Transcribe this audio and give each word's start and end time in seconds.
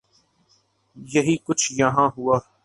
یہی 0.97 1.35
کچھ 1.45 1.65
یہاں 1.79 2.09
ہوا۔ 2.17 2.37